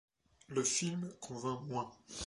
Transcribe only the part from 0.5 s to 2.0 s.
film convainc moins.